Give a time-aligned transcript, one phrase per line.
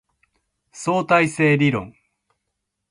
[0.71, 1.93] 相対性理論